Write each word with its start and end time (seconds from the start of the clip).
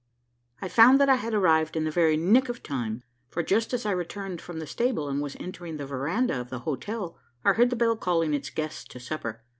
I 0.63 0.67
found 0.67 0.99
that 0.99 1.09
I 1.09 1.17
had 1.17 1.35
arrived 1.35 1.77
in 1.77 1.83
the 1.83 1.91
very 1.91 2.17
"nick 2.17 2.49
of 2.49 2.63
time:" 2.63 3.03
for 3.29 3.43
just 3.43 3.71
as 3.71 3.85
I 3.85 3.91
returned 3.91 4.41
from 4.41 4.57
the 4.57 4.65
stable, 4.65 5.07
and 5.07 5.21
was 5.21 5.37
entering 5.39 5.77
the 5.77 5.85
verandah 5.85 6.41
of 6.41 6.49
the 6.49 6.61
hotel, 6.65 7.19
I 7.45 7.53
heard 7.53 7.69
the 7.69 7.75
bell 7.75 7.95
calling 7.95 8.33
its 8.33 8.49
guests 8.49 8.83
to 8.85 8.99
supper. 8.99 9.43